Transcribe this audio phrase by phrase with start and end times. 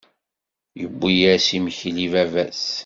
[0.79, 2.65] Yewwi-yas imekli i baba-s?